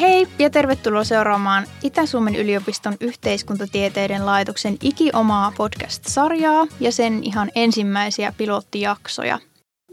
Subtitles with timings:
[0.00, 9.38] Hei ja tervetuloa seuraamaan Itä-Suomen yliopiston yhteiskuntatieteiden laitoksen ikiomaa podcast-sarjaa ja sen ihan ensimmäisiä pilottijaksoja.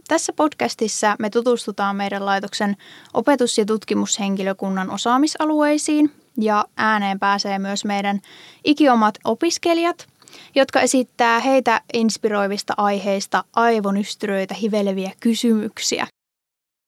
[0.07, 2.78] Tässä podcastissa me tutustutaan meidän laitoksen
[3.14, 8.20] opetus- ja tutkimushenkilökunnan osaamisalueisiin ja ääneen pääsee myös meidän
[8.64, 10.07] ikiomat opiskelijat,
[10.55, 16.07] jotka esittää heitä inspiroivista aiheista aivonystyröitä hiveleviä kysymyksiä.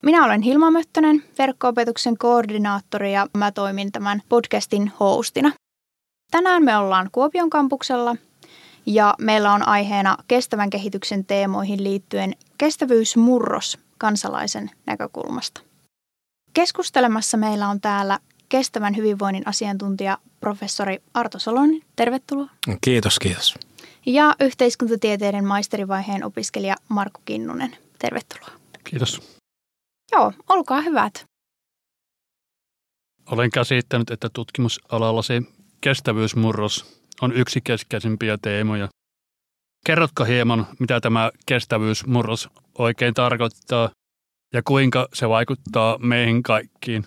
[0.03, 5.51] Minä olen Hilma Möttönen, verkko-opetuksen koordinaattori ja mä toimin tämän podcastin hostina.
[6.31, 8.15] Tänään me ollaan Kuopion kampuksella
[8.85, 15.61] ja meillä on aiheena kestävän kehityksen teemoihin liittyen kestävyysmurros kansalaisen näkökulmasta.
[16.53, 18.19] Keskustelemassa meillä on täällä
[18.49, 21.81] kestävän hyvinvoinnin asiantuntija professori Arto Solonen.
[21.95, 22.49] Tervetuloa.
[22.81, 23.55] Kiitos, kiitos.
[24.05, 27.77] Ja yhteiskuntatieteiden maisterivaiheen opiskelija Markku Kinnunen.
[27.99, 28.51] Tervetuloa.
[28.83, 29.37] Kiitos.
[30.11, 31.25] Joo, olkaa hyvät.
[33.31, 35.33] Olen käsittänyt, että tutkimusalallasi
[35.81, 38.87] kestävyysmurros on yksi keskeisimpiä teemoja.
[39.85, 43.89] Kerrotko hieman, mitä tämä kestävyysmurros oikein tarkoittaa
[44.53, 47.03] ja kuinka se vaikuttaa meihin kaikkiin?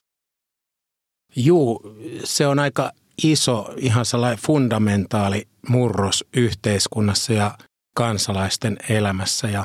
[1.36, 2.92] Juu, se on aika
[3.24, 7.58] iso, ihan sellainen fundamentaali murros yhteiskunnassa ja
[7.94, 9.64] kansalaisten elämässä ja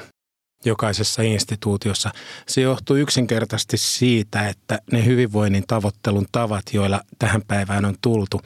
[0.66, 2.12] jokaisessa instituutiossa.
[2.48, 8.42] Se johtuu yksinkertaisesti siitä, että ne hyvinvoinnin tavoittelun tavat, joilla tähän päivään on tultu,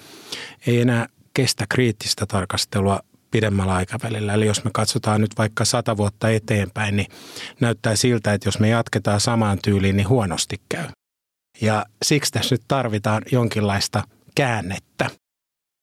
[0.67, 2.99] ei enää kestä kriittistä tarkastelua
[3.31, 4.33] pidemmällä aikavälillä.
[4.33, 7.07] Eli jos me katsotaan nyt vaikka sata vuotta eteenpäin, niin
[7.59, 10.87] näyttää siltä, että jos me jatketaan samaan tyyliin, niin huonosti käy.
[11.61, 14.03] Ja siksi tässä nyt tarvitaan jonkinlaista
[14.35, 15.09] käännettä.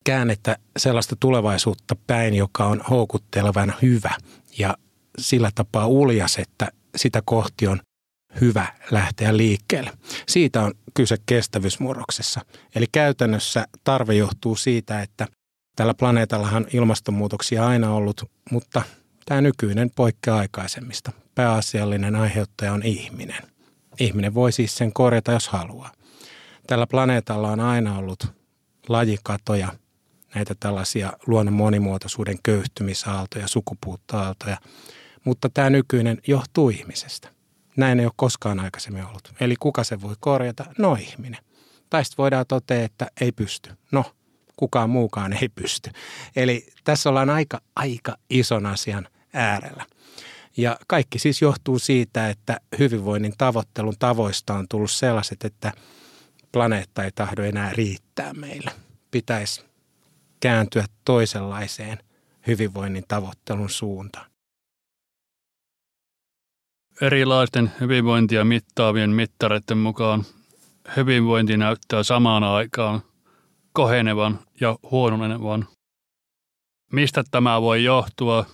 [0.05, 4.15] Käännettä sellaista tulevaisuutta päin, joka on houkuttelevan hyvä
[4.59, 4.77] ja
[5.19, 7.81] sillä tapaa uljas, että sitä kohti on
[8.41, 9.93] hyvä lähteä liikkeelle.
[10.29, 12.41] Siitä on kyse kestävyysmurroksessa.
[12.75, 15.27] Eli käytännössä tarve johtuu siitä, että
[15.77, 18.83] tällä planeetallahan ilmastonmuutoksia aina ollut, mutta
[19.25, 21.13] tämä nykyinen poikkeaa aikaisemmista.
[21.35, 23.56] Pääasiallinen aiheuttaja on ihminen.
[24.01, 25.93] Ihminen voi siis sen korjata, jos haluaa.
[26.67, 28.27] Tällä planeetalla on aina ollut
[28.89, 29.69] lajikatoja,
[30.35, 34.57] näitä tällaisia luonnon monimuotoisuuden köyhtymisaaltoja, sukupuuttoaaltoja,
[35.25, 37.29] mutta tämä nykyinen johtuu ihmisestä.
[37.77, 39.33] Näin ei ole koskaan aikaisemmin ollut.
[39.41, 40.65] Eli kuka se voi korjata?
[40.79, 41.41] No ihminen.
[41.91, 43.71] Tai sitten voidaan totea, että ei pysty.
[43.93, 44.05] No,
[44.57, 45.91] kukaan muukaan ei pysty.
[46.37, 49.85] Eli tässä ollaan aika, aika ison asian äärellä.
[50.57, 55.73] Ja kaikki siis johtuu siitä, että hyvinvoinnin tavoittelun tavoista on tullut sellaiset, että
[56.53, 58.71] planeetta ei tahdo enää riittää meille.
[59.11, 59.65] Pitäisi
[60.41, 61.99] kääntyä toisenlaiseen
[62.47, 64.31] hyvinvoinnin tavoittelun suuntaan.
[67.01, 70.25] Erilaisten hyvinvointia mittaavien mittareiden mukaan
[70.97, 73.03] hyvinvointi näyttää samaan aikaan
[73.73, 75.69] kohenevan ja huononevan.
[76.93, 78.47] Mistä tämä voi johtua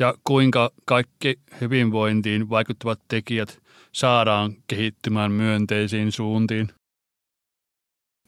[0.00, 3.60] ja kuinka kaikki hyvinvointiin vaikuttavat tekijät
[3.92, 6.68] saadaan kehittymään myönteisiin suuntiin?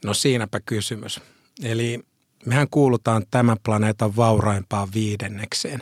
[0.05, 1.21] No siinäpä kysymys.
[1.63, 2.01] Eli
[2.47, 5.81] mehän kuulutaan tämän planeetan vauraimpaan viidennekseen.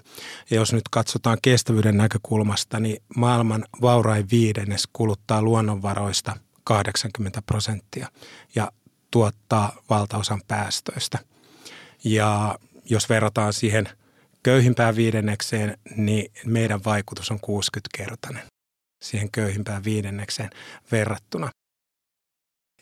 [0.50, 8.08] Ja jos nyt katsotaan kestävyyden näkökulmasta, niin maailman vaurain viidennes kuluttaa luonnonvaroista 80 prosenttia
[8.54, 8.72] ja
[9.10, 11.18] tuottaa valtaosan päästöistä.
[12.04, 12.58] Ja
[12.90, 13.88] jos verrataan siihen
[14.42, 18.42] köyhimpään viidennekseen, niin meidän vaikutus on 60-kertainen
[19.02, 20.50] siihen köyhimpään viidennekseen
[20.92, 21.50] verrattuna.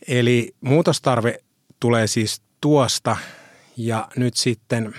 [0.09, 1.39] Eli muutostarve
[1.81, 3.17] tulee siis tuosta
[3.77, 4.95] ja nyt sitten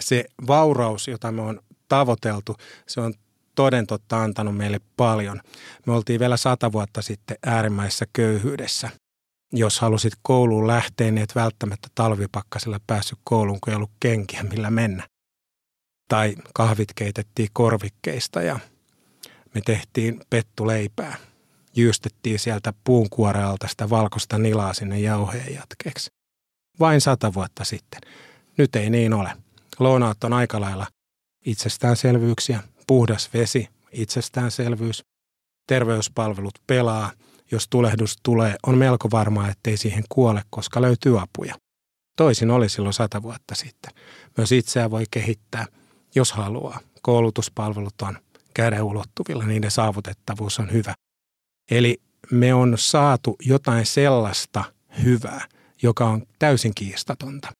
[0.00, 2.56] se vauraus, jota me on tavoiteltu,
[2.86, 3.14] se on
[3.54, 5.40] toden totta antanut meille paljon.
[5.86, 8.90] Me oltiin vielä sata vuotta sitten äärimmäisessä köyhyydessä.
[9.52, 14.70] Jos halusit kouluun lähteä, niin et välttämättä talvipakkasella päässyt kouluun, kun ei ollut kenkiä, millä
[14.70, 15.06] mennä.
[16.08, 18.58] Tai kahvit keitettiin korvikkeista ja
[19.54, 21.16] me tehtiin pettuleipää.
[21.76, 26.10] Jyystettiin sieltä puunkuorealta sitä valkoista nilaa sinne jauheen jatkeeksi
[26.80, 28.00] vain sata vuotta sitten.
[28.58, 29.32] Nyt ei niin ole.
[29.78, 30.86] Lounaat on aika lailla
[31.46, 35.04] itsestäänselvyyksiä, puhdas vesi, itsestäänselvyys,
[35.66, 37.12] terveyspalvelut pelaa,
[37.50, 41.54] jos tulehdus tulee, on melko varmaa, ettei siihen kuole, koska löytyy apuja.
[42.16, 43.92] Toisin oli silloin sata vuotta sitten.
[44.36, 45.66] Myös itseä voi kehittää,
[46.14, 46.80] jos haluaa.
[47.02, 48.18] Koulutuspalvelut on
[48.54, 50.94] käden ulottuvilla, niiden saavutettavuus on hyvä.
[51.70, 52.00] Eli
[52.30, 54.64] me on saatu jotain sellaista
[55.04, 55.48] hyvää,
[55.82, 57.52] joka on täysin kiistatonta.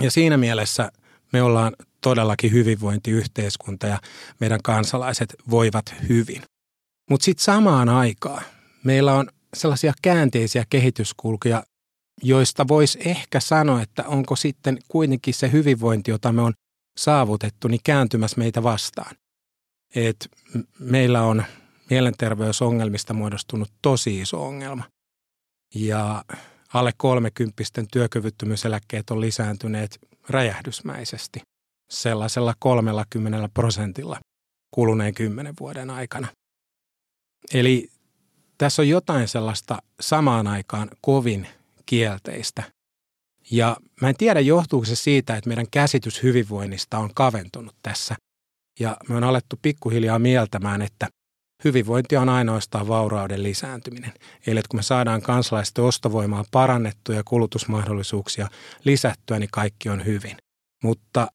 [0.00, 0.92] Ja siinä mielessä
[1.32, 4.00] me ollaan todellakin hyvinvointiyhteiskunta ja
[4.40, 6.42] meidän kansalaiset voivat hyvin.
[7.10, 8.44] Mutta sitten samaan aikaan
[8.84, 11.62] meillä on sellaisia käänteisiä kehityskulkuja,
[12.22, 16.52] joista voisi ehkä sanoa, että onko sitten kuitenkin se hyvinvointi, jota me on
[16.96, 19.16] saavutettu, niin kääntymässä meitä vastaan.
[19.94, 20.28] Et
[20.78, 21.44] meillä on
[21.90, 24.84] mielenterveysongelmista muodostunut tosi iso ongelma.
[25.74, 26.24] Ja
[26.74, 29.98] alle kolmekymppisten työkyvyttömyyseläkkeet on lisääntyneet
[30.28, 31.40] räjähdysmäisesti
[31.90, 34.20] sellaisella 30 prosentilla
[34.70, 36.28] kuluneen kymmenen vuoden aikana.
[37.54, 37.88] Eli
[38.58, 41.48] tässä on jotain sellaista samaan aikaan kovin
[41.86, 42.62] kielteistä.
[43.50, 48.16] Ja mä en tiedä, johtuuko se siitä, että meidän käsitys hyvinvoinnista on kaventunut tässä.
[48.80, 51.08] Ja me on alettu pikkuhiljaa mieltämään, että
[51.64, 54.12] hyvinvointi on ainoastaan vaurauden lisääntyminen.
[54.46, 58.48] Eli että kun me saadaan kansalaisten ostovoimaa parannettua ja kulutusmahdollisuuksia
[58.84, 60.36] lisättyä, niin kaikki on hyvin.
[60.82, 61.28] Mutta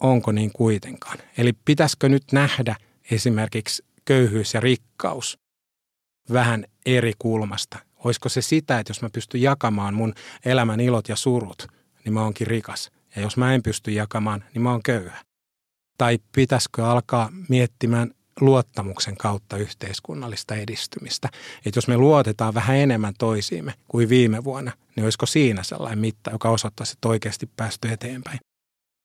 [0.00, 1.18] onko niin kuitenkaan?
[1.38, 2.76] Eli pitäisikö nyt nähdä
[3.10, 5.38] esimerkiksi köyhyys ja rikkaus
[6.32, 7.78] vähän eri kulmasta?
[8.04, 10.14] Olisiko se sitä, että jos mä pystyn jakamaan mun
[10.44, 11.66] elämän ilot ja surut,
[12.04, 12.90] niin mä oonkin rikas.
[13.16, 15.24] Ja jos mä en pysty jakamaan, niin mä oon köyhä.
[15.98, 18.10] Tai pitäisikö alkaa miettimään
[18.40, 21.28] luottamuksen kautta yhteiskunnallista edistymistä.
[21.66, 26.30] Että jos me luotetaan vähän enemmän toisiimme kuin viime vuonna, niin olisiko siinä sellainen mitta,
[26.30, 28.38] joka osoittaisi, että oikeasti päästy eteenpäin.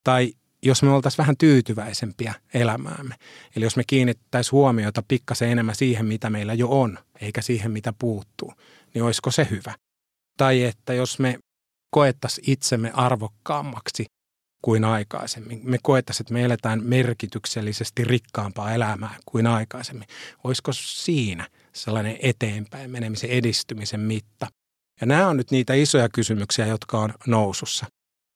[0.03, 0.33] Tai
[0.63, 3.15] jos me oltaisiin vähän tyytyväisempiä elämäämme.
[3.55, 7.93] Eli jos me kiinnittäisiin huomiota pikkasen enemmän siihen, mitä meillä jo on, eikä siihen, mitä
[7.99, 8.53] puuttuu,
[8.93, 9.75] niin olisiko se hyvä?
[10.37, 11.39] Tai että jos me
[11.91, 14.05] koettaisiin itsemme arvokkaammaksi
[14.61, 15.61] kuin aikaisemmin.
[15.63, 20.07] Me koettaisiin, että me eletään merkityksellisesti rikkaampaa elämää kuin aikaisemmin.
[20.43, 24.47] Olisiko siinä sellainen eteenpäin menemisen edistymisen mitta?
[25.01, 27.85] Ja nämä on nyt niitä isoja kysymyksiä, jotka on nousussa.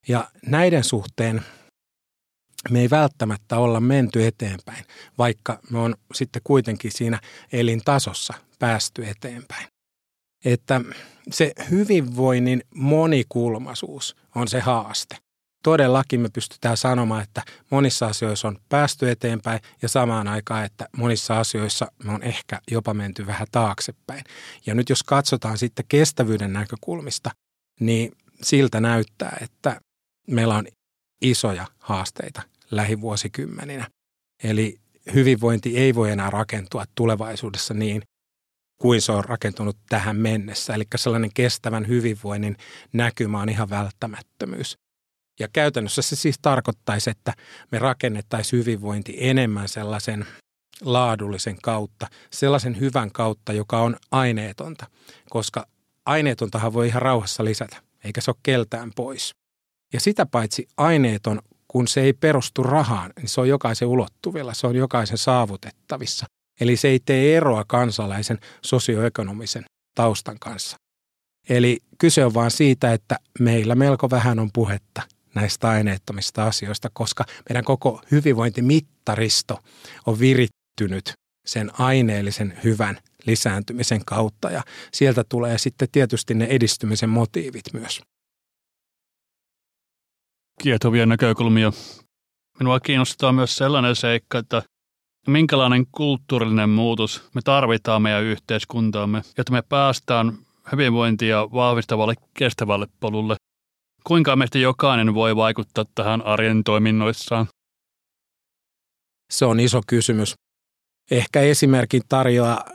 [0.08, 1.46] Ja näiden suhteen
[2.70, 4.86] me ei välttämättä olla menty eteenpäin,
[5.18, 7.20] vaikka me on sitten kuitenkin siinä
[7.52, 9.68] elintasossa päästy eteenpäin.
[10.46, 10.82] Että
[11.32, 15.18] se hyvinvoinnin monikulmaisuus on se haaste.
[15.64, 21.40] Todellakin me pystytään sanomaan, että monissa asioissa on päästy eteenpäin ja samaan aikaan, että monissa
[21.40, 24.24] asioissa me on ehkä jopa menty vähän taaksepäin.
[24.66, 27.32] Ja nyt jos katsotaan sitten kestävyyden näkökulmista,
[27.80, 28.12] niin
[28.42, 29.82] siltä näyttää, että
[30.28, 30.68] meillä on
[31.22, 32.42] isoja haasteita
[32.72, 33.88] lähivuosikymmeninä.
[34.44, 34.78] Eli
[35.14, 38.02] hyvinvointi ei voi enää rakentua tulevaisuudessa niin,
[38.82, 40.74] kuin se on rakentunut tähän mennessä.
[40.74, 42.58] Eli sellainen kestävän hyvinvoinnin
[42.94, 44.78] näkymä on ihan välttämättömyys.
[45.40, 47.34] Ja käytännössä se siis tarkoittaisi, että
[47.72, 50.26] me rakennettaisiin hyvinvointi enemmän sellaisen
[50.82, 54.86] laadullisen kautta, sellaisen hyvän kautta, joka on aineetonta,
[55.30, 55.68] koska
[56.06, 59.36] aineetontahan voi ihan rauhassa lisätä, eikä se ole keltään pois.
[59.94, 61.42] Ja sitä paitsi aineeton
[61.72, 66.26] kun se ei perustu rahaan, niin se on jokaisen ulottuvilla, se on jokaisen saavutettavissa.
[66.62, 69.66] Eli se ei tee eroa kansalaisen sosioekonomisen
[69.96, 70.78] taustan kanssa.
[71.50, 75.02] Eli kyse on vaan siitä, että meillä melko vähän on puhetta
[75.36, 79.60] näistä aineettomista asioista, koska meidän koko hyvinvointimittaristo
[80.06, 81.14] on virittynyt
[81.46, 84.64] sen aineellisen hyvän lisääntymisen kautta ja
[84.94, 88.02] sieltä tulee sitten tietysti ne edistymisen motiivit myös
[90.62, 91.72] kiehtovia näkökulmia.
[92.60, 94.64] Minua kiinnostaa myös sellainen seikka, että
[95.28, 100.38] minkälainen kulttuurillinen muutos me tarvitaan meidän yhteiskuntaamme, jotta me päästään
[100.72, 103.36] hyvinvointia vahvistavalle kestävälle polulle.
[104.04, 107.48] Kuinka meistä jokainen voi vaikuttaa tähän arjen toiminnoissaan?
[109.32, 110.34] Se on iso kysymys.
[111.12, 112.72] Ehkä esimerkin tarjoaa äh,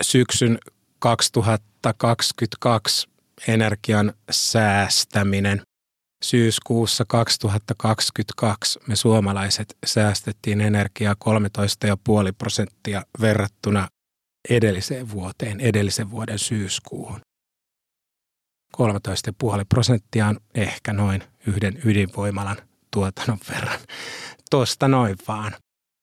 [0.00, 0.58] syksyn
[0.98, 3.08] 2022
[3.48, 5.62] energian säästäminen–
[6.24, 13.88] syyskuussa 2022 me suomalaiset säästettiin energiaa 13,5 prosenttia verrattuna
[14.50, 17.20] edelliseen vuoteen, edellisen vuoden syyskuuhun.
[18.76, 18.82] 13,5
[19.68, 22.56] prosenttia on ehkä noin yhden ydinvoimalan
[22.90, 23.80] tuotannon verran.
[24.50, 25.52] Tuosta noin vaan.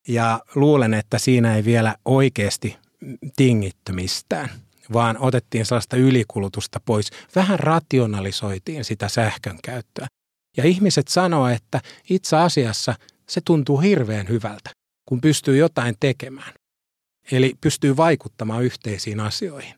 [0.08, 2.78] Ja luulen, että siinä ei vielä oikeasti
[3.36, 4.50] tingitty mistään
[4.94, 7.10] vaan otettiin sellaista ylikulutusta pois.
[7.36, 10.08] Vähän rationalisoitiin sitä sähkön käyttöä.
[10.58, 12.96] Ja ihmiset sanoo, että itse asiassa
[13.30, 14.70] se tuntuu hirveän hyvältä,
[15.10, 16.54] kun pystyy jotain tekemään.
[17.32, 19.76] Eli pystyy vaikuttamaan yhteisiin asioihin.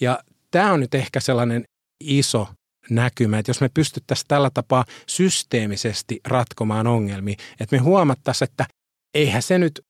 [0.00, 1.64] Ja tämä on nyt ehkä sellainen
[2.00, 2.48] iso
[2.90, 8.66] näkymä, että jos me pystyttäisiin tällä tapaa systeemisesti ratkomaan ongelmia, että me huomattaisiin, että
[9.14, 9.80] eihän se nyt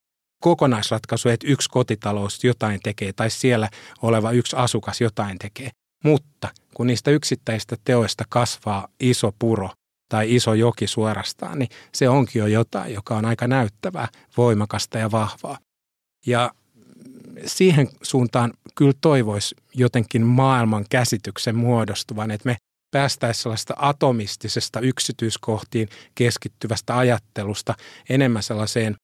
[0.42, 3.68] kokonaisratkaisu, että yksi kotitalous jotain tekee tai siellä
[4.02, 5.70] oleva yksi asukas jotain tekee.
[6.04, 9.70] Mutta kun niistä yksittäisistä teoista kasvaa iso puro,
[10.08, 15.10] tai iso joki suorastaan, niin se onkin jo jotain, joka on aika näyttävää, voimakasta ja
[15.10, 15.58] vahvaa.
[16.26, 16.50] Ja
[17.46, 22.56] siihen suuntaan kyllä toivoisi jotenkin maailman käsityksen muodostuvan, että me
[22.90, 27.74] päästäisiin sellaista atomistisesta yksityiskohtiin keskittyvästä ajattelusta
[28.08, 28.96] enemmän sellaiseen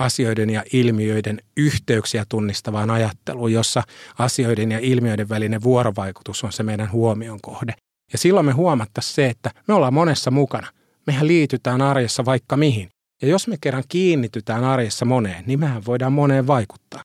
[0.00, 3.82] asioiden ja ilmiöiden yhteyksiä tunnistavaan ajatteluun, jossa
[4.18, 7.74] asioiden ja ilmiöiden välinen vuorovaikutus on se meidän huomion kohde.
[8.12, 10.66] Ja silloin me huomattaisiin se, että me ollaan monessa mukana.
[11.06, 12.88] Mehän liitytään arjessa vaikka mihin.
[13.22, 17.02] Ja jos me kerran kiinnitytään arjessa moneen, niin mehän voidaan moneen vaikuttaa.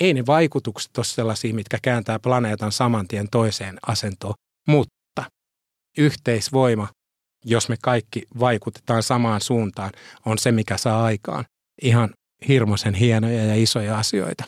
[0.00, 4.34] Ei ne vaikutukset ole sellaisia, mitkä kääntää planeetan saman tien toiseen asentoon,
[4.68, 5.24] mutta
[5.98, 6.88] yhteisvoima,
[7.44, 9.90] jos me kaikki vaikutetaan samaan suuntaan,
[10.26, 11.44] on se, mikä saa aikaan
[11.82, 12.10] ihan
[12.48, 14.44] hirmuisen hienoja ja isoja asioita.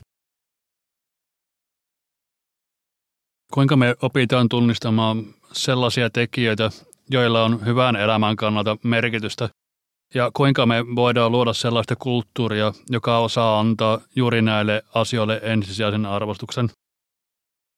[3.52, 6.70] Kuinka me opitaan tunnistamaan sellaisia tekijöitä,
[7.10, 9.48] joilla on hyvän elämän kannalta merkitystä,
[10.14, 16.70] ja kuinka me voidaan luoda sellaista kulttuuria, joka osaa antaa juuri näille asioille ensisijaisen arvostuksen.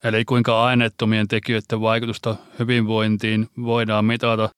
[0.04, 4.49] Eli kuinka aineettomien tekijöiden vaikutusta hyvinvointiin voidaan mitata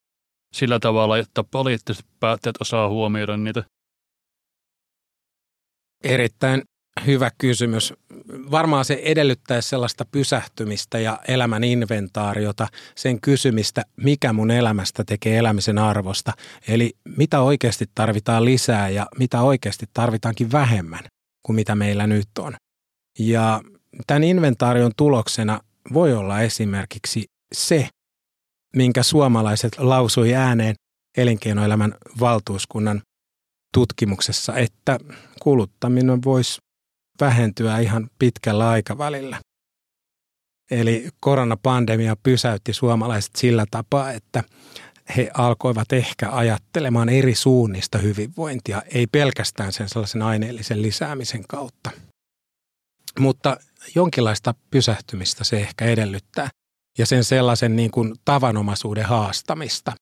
[0.53, 3.65] sillä tavalla, että poliittiset päättäjät osaa huomioida niitä.
[6.05, 6.63] Erittäin
[7.07, 7.95] hyvä kysymys.
[8.51, 15.79] Varmaan se edellyttää sellaista pysähtymistä ja elämän inventaariota, sen kysymistä, mikä mun elämästä tekee elämisen
[15.79, 16.33] arvosta.
[16.69, 21.05] Eli mitä oikeasti tarvitaan lisää ja mitä oikeasti tarvitaankin vähemmän
[21.43, 22.55] kuin mitä meillä nyt on.
[23.19, 23.61] Ja
[24.07, 25.61] tämän inventaarion tuloksena
[25.93, 27.89] voi olla esimerkiksi se,
[28.77, 30.75] minkä suomalaiset lausui ääneen
[31.17, 33.03] elinkeinoelämän valtuuskunnan
[33.75, 34.99] tutkimuksessa, että
[35.43, 36.61] kuluttaminen voisi
[37.21, 39.41] vähentyä ihan pitkällä aikavälillä.
[40.71, 44.45] Eli koronapandemia pysäytti suomalaiset sillä tapaa, että
[45.17, 51.91] he alkoivat ehkä ajattelemaan eri suunnista hyvinvointia, ei pelkästään sen sellaisen aineellisen lisäämisen kautta.
[53.19, 53.57] Mutta
[53.95, 56.49] jonkinlaista pysähtymistä se ehkä edellyttää
[56.99, 59.93] ja sen sellaisen niin kuin tavanomaisuuden haastamista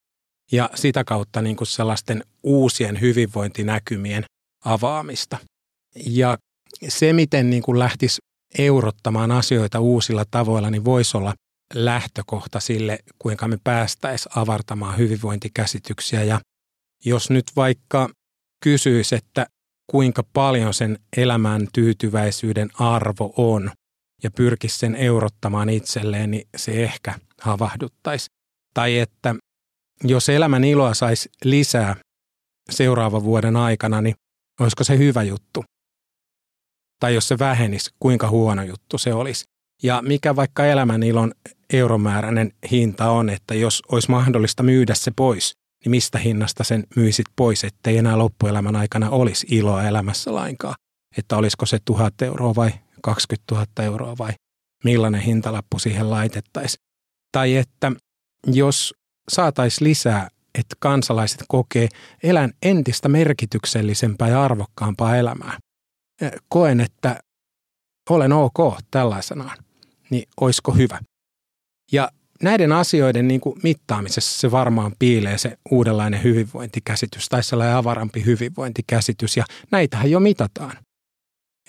[0.51, 4.23] ja sitä kautta niin kuin sellaisten uusien hyvinvointinäkymien
[4.65, 5.37] avaamista.
[6.05, 6.37] Ja
[6.87, 8.17] se, miten niin kuin lähtisi
[8.57, 11.33] eurottamaan asioita uusilla tavoilla, niin voisi olla
[11.73, 16.23] lähtökohta sille, kuinka me päästäisiin avartamaan hyvinvointikäsityksiä.
[16.23, 16.39] Ja
[17.05, 18.09] jos nyt vaikka
[18.63, 19.47] kysyisi, että
[19.91, 23.71] kuinka paljon sen elämän tyytyväisyyden arvo on
[24.23, 28.25] ja pyrkisi sen eurottamaan itselleen, niin se ehkä havahduttaisi.
[28.73, 29.35] Tai että
[30.03, 31.95] jos elämän iloa saisi lisää
[32.69, 34.15] seuraavan vuoden aikana, niin
[34.59, 35.63] olisiko se hyvä juttu?
[37.03, 39.45] tai jos se vähenisi, kuinka huono juttu se olisi.
[39.83, 41.31] Ja mikä vaikka elämän ilon
[41.73, 45.53] euromääräinen hinta on, että jos olisi mahdollista myydä se pois,
[45.85, 50.75] niin mistä hinnasta sen myisit pois, ettei enää loppuelämän aikana olisi iloa elämässä lainkaan.
[51.17, 54.33] Että olisiko se tuhat euroa vai 20 000 euroa vai
[54.83, 56.81] millainen hintalappu siihen laitettaisiin.
[57.31, 57.91] Tai että
[58.47, 58.93] jos
[59.29, 61.87] saataisiin lisää, että kansalaiset kokee
[62.23, 65.57] elän entistä merkityksellisempää ja arvokkaampaa elämää
[66.49, 67.19] koen, että
[68.09, 68.57] olen ok
[68.91, 69.57] tällaisenaan,
[70.09, 70.99] niin olisiko hyvä.
[71.91, 72.11] Ja
[72.43, 79.37] näiden asioiden niin kuin mittaamisessa se varmaan piilee se uudenlainen hyvinvointikäsitys tai sellainen avarampi hyvinvointikäsitys
[79.37, 80.77] ja näitähän jo mitataan.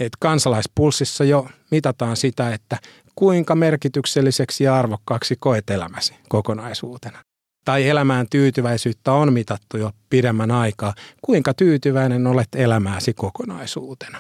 [0.00, 2.78] Et kansalaispulssissa jo mitataan sitä, että
[3.14, 7.22] kuinka merkitykselliseksi ja arvokkaaksi koet elämäsi kokonaisuutena.
[7.64, 10.94] Tai elämään tyytyväisyyttä on mitattu jo pidemmän aikaa.
[11.22, 14.18] Kuinka tyytyväinen olet elämääsi kokonaisuutena?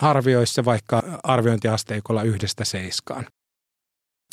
[0.00, 3.26] arvioissa vaikka arviointiasteikolla yhdestä seiskaan.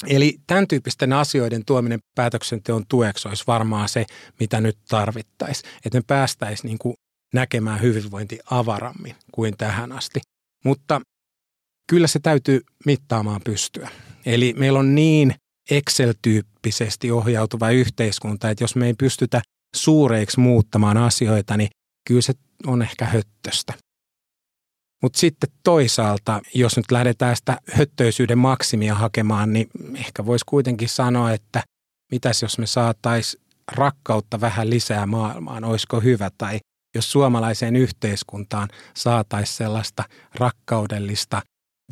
[0.07, 4.05] Eli tämän tyyppisten asioiden tuominen päätöksenteon tueksi olisi varmaan se,
[4.39, 5.71] mitä nyt tarvittaisiin.
[5.85, 6.95] Että me päästäisiin niin kuin
[7.33, 10.21] näkemään hyvinvointi avarammin kuin tähän asti.
[10.65, 11.01] Mutta
[11.89, 13.89] kyllä se täytyy mittaamaan pystyä.
[14.25, 15.35] Eli meillä on niin
[15.71, 19.41] Excel-tyyppisesti ohjautuva yhteiskunta, että jos me ei pystytä
[19.75, 21.69] suureiksi muuttamaan asioita, niin
[22.07, 22.33] kyllä se
[22.67, 23.73] on ehkä höttöstä.
[25.03, 31.31] Mutta sitten toisaalta, jos nyt lähdetään sitä höttöisyyden maksimia hakemaan, niin ehkä voisi kuitenkin sanoa,
[31.31, 31.63] että
[32.11, 36.31] mitäs jos me saataisiin rakkautta vähän lisää maailmaan, olisiko hyvä?
[36.37, 36.59] Tai
[36.95, 40.03] jos suomalaiseen yhteiskuntaan saataisiin sellaista
[40.35, 41.41] rakkaudellista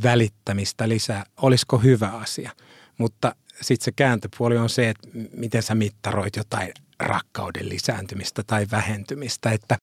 [0.03, 2.51] välittämistä lisää, olisiko hyvä asia?
[2.98, 5.07] Mutta sitten se kääntöpuoli on se, että
[5.38, 9.77] miten sä mittaroit jotain rakkauden lisääntymistä tai vähentymistä, että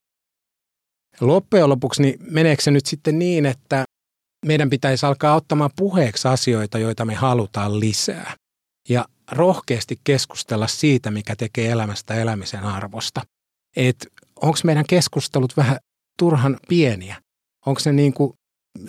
[1.21, 3.85] Loppujen lopuksi niin meneekö se nyt sitten niin, että
[4.47, 8.35] meidän pitäisi alkaa ottamaan puheeksi asioita, joita me halutaan lisää.
[8.89, 13.23] Ja rohkeasti keskustella siitä, mikä tekee elämästä elämisen arvosta.
[13.77, 15.77] Että onko meidän keskustelut vähän
[16.19, 17.17] turhan pieniä?
[17.67, 18.33] Onko ne niin kuin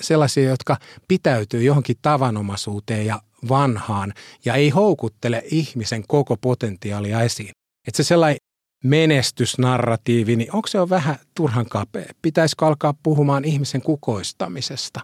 [0.01, 4.13] sellaisia, jotka pitäytyy johonkin tavanomaisuuteen ja vanhaan
[4.45, 7.51] ja ei houkuttele ihmisen koko potentiaalia esiin.
[7.87, 8.37] Että se sellainen
[8.83, 12.05] menestysnarratiivi, niin onko se on vähän turhan kapea?
[12.21, 14.99] Pitäisikö alkaa puhumaan ihmisen kukoistamisesta?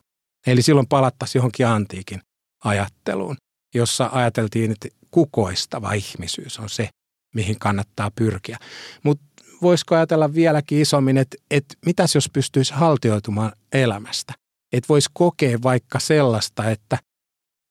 [0.48, 2.22] Eli silloin palattaisiin johonkin antiikin
[2.64, 3.38] ajatteluun,
[3.76, 6.90] jossa ajateltiin, että kukoistava ihmisyys on se,
[7.36, 8.58] mihin kannattaa pyrkiä.
[9.04, 9.26] Mutta
[9.62, 14.34] voisiko ajatella vieläkin isommin, että, että mitäs jos pystyisi haltioitumaan elämästä?
[14.74, 16.98] Että voisi kokea vaikka sellaista, että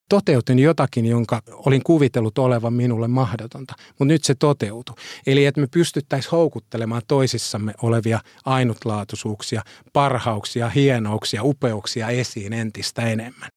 [0.09, 4.95] toteutin jotakin, jonka olin kuvitellut olevan minulle mahdotonta, mutta nyt se toteutui.
[5.27, 9.63] Eli että me pystyttäisiin houkuttelemaan toisissamme olevia ainutlaatuisuuksia,
[9.93, 13.49] parhauksia, hienouksia, upeuksia esiin entistä enemmän.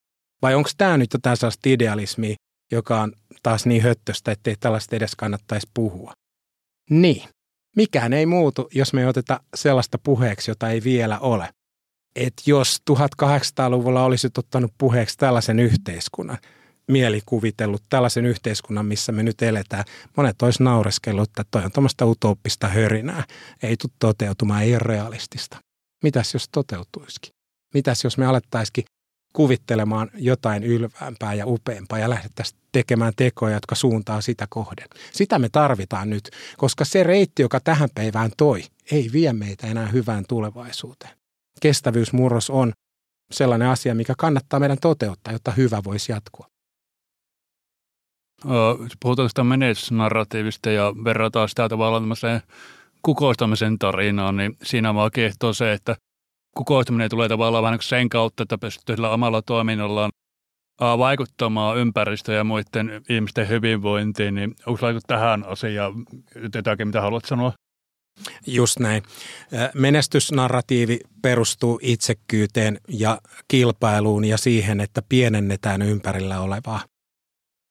[0.41, 2.35] Vai onko tämä nyt jotain sellaista idealismia,
[2.71, 6.13] joka on taas niin höttöstä, ettei tällaista edes kannattaisi puhua?
[6.89, 7.23] Niin.
[7.75, 11.49] Mikään ei muutu, jos me ei oteta sellaista puheeksi, jota ei vielä ole
[12.15, 16.37] että jos 1800-luvulla olisi ottanut puheeksi tällaisen yhteiskunnan,
[16.87, 19.85] mielikuvitellut tällaisen yhteiskunnan, missä me nyt eletään,
[20.17, 23.23] monet olisi naureskellut, että toi on tuommoista utooppista hörinää,
[23.63, 25.57] ei tule toteutumaan, ei ole realistista.
[26.03, 27.33] Mitäs jos toteutuisikin?
[27.73, 28.83] Mitäs jos me alettaisikin
[29.33, 34.87] kuvittelemaan jotain ylväämpää ja upeampaa ja lähdettäisiin tekemään tekoja, jotka suuntaa sitä kohden.
[35.11, 39.87] Sitä me tarvitaan nyt, koska se reitti, joka tähän päivään toi, ei vie meitä enää
[39.87, 41.20] hyvään tulevaisuuteen
[41.61, 42.71] kestävyysmurros on
[43.31, 46.47] sellainen asia, mikä kannattaa meidän toteuttaa, jotta hyvä voisi jatkua.
[48.99, 52.41] Puhutaan sitä menestysnarratiivista ja verrataan sitä tavallaan tämmöiseen
[53.01, 55.95] kukoistamisen tarinaan, niin siinä vaan kiehtoo se, että
[56.57, 60.11] kukoistaminen tulee tavallaan vähän niin sen kautta, että pystyy sillä omalla toiminnallaan
[60.79, 65.93] vaikuttamaan ympäristöön ja muiden ihmisten hyvinvointiin, niin onko tähän asiaan
[66.53, 67.53] jotakin, mitä haluat sanoa?
[68.47, 69.03] Just näin.
[69.73, 76.81] Menestysnarratiivi perustuu itsekkyyteen ja kilpailuun ja siihen, että pienennetään ympärillä olevaa.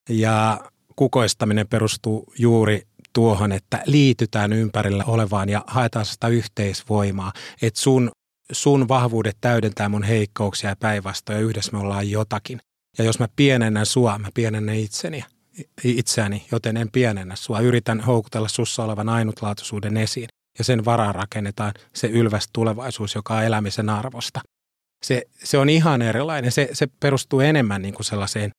[0.09, 0.61] Ja
[0.97, 8.11] kukoistaminen perustuu juuri tuohon, että liitytään ympärillä olevaan ja haetaan sitä yhteisvoimaa, että sun,
[8.53, 12.61] sun vahvuudet täydentää mun heikkouksia ja päinvastoin ja yhdessä me ollaan jotakin.
[12.99, 15.25] Ja jos mä pienennän sua, mä pienennän itseni
[15.85, 17.61] itseäni, joten en pienennä sua.
[17.61, 23.45] Yritän houkutella sussa olevan ainutlaatuisuuden esiin ja sen varaan rakennetaan se ylväs tulevaisuus, joka on
[23.45, 24.41] elämisen arvosta.
[25.05, 26.53] Se, se on ihan erilainen.
[26.53, 28.51] Se, se perustuu enemmän niin kuin sellaiseen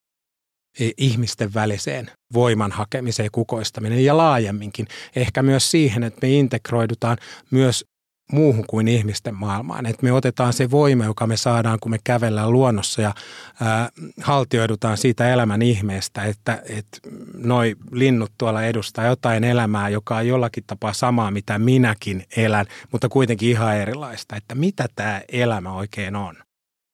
[0.97, 7.17] ihmisten väliseen voiman hakemiseen, kukoistaminen ja laajemminkin ehkä myös siihen, että me integroidutaan
[7.51, 7.85] myös
[8.31, 9.85] muuhun kuin ihmisten maailmaan.
[9.85, 13.15] Että me otetaan se voima, joka me saadaan, kun me kävellään luonnossa ja
[13.61, 13.89] ää,
[14.21, 16.87] haltioidutaan siitä elämän ihmeestä, että et
[17.33, 23.09] noi linnut tuolla edustaa jotain elämää, joka on jollakin tapaa samaa, mitä minäkin elän, mutta
[23.09, 26.35] kuitenkin ihan erilaista, että mitä tämä elämä oikein on.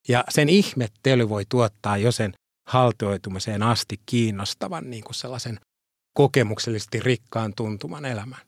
[0.08, 2.34] Ja sen ihmettely voi tuottaa jo sen
[2.67, 5.60] haltioitumiseen asti kiinnostavan niin kuin sellaisen
[6.13, 8.41] kokemuksellisesti rikkaan tuntuman elämän.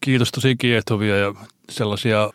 [0.00, 1.34] Kiitos tosi kiehtovia ja
[1.70, 2.30] sellaisia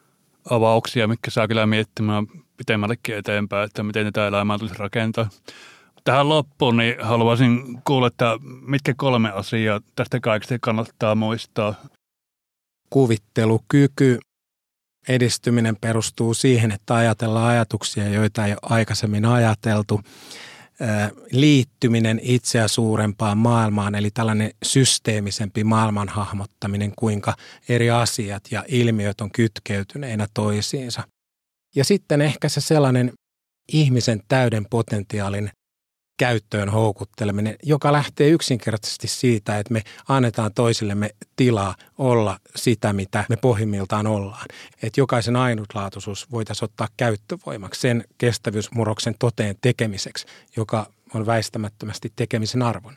[0.50, 5.30] avauksia, mikä saa kyllä miettimään pitemmällekin eteenpäin, että miten tätä elämää tulisi rakentaa.
[6.04, 11.76] Tähän loppuun niin haluaisin kuulla, että mitkä kolme asiaa tästä kaikesta kannattaa muistaa.
[12.90, 14.20] Kuvittelukyky,
[15.08, 20.02] edistyminen perustuu siihen, että ajatellaan ajatuksia, joita ei ole aikaisemmin ajateltu
[21.32, 27.34] liittyminen itseä suurempaan maailmaan, eli tällainen systeemisempi maailman hahmottaminen, kuinka
[27.70, 31.04] eri asiat ja ilmiöt on kytkeytyneinä toisiinsa.
[31.76, 33.14] Ja sitten ehkä se sellainen
[33.74, 35.50] ihmisen täyden potentiaalin
[36.18, 43.38] käyttöön houkutteleminen, joka lähtee yksinkertaisesti siitä, että me annetaan toisillemme tilaa olla sitä, mitä me
[43.38, 44.46] pohjimmiltaan ollaan.
[44.84, 50.26] Että jokaisen ainutlaatuisuus voitaisiin ottaa käyttövoimaksi sen kestävyysmurroksen toteen tekemiseksi,
[50.58, 52.94] joka on väistämättömästi tekemisen arvon.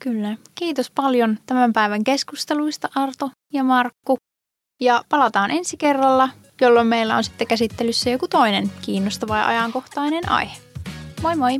[0.00, 0.36] Kyllä.
[0.54, 4.16] Kiitos paljon tämän päivän keskusteluista Arto ja Markku.
[4.80, 6.28] Ja palataan ensi kerralla,
[6.60, 10.67] jolloin meillä on sitten käsittelyssä joku toinen kiinnostava ja ajankohtainen aihe.
[11.20, 11.58] Moi moi!